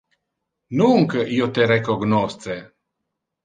[0.79, 2.61] Nunc io te recognosce!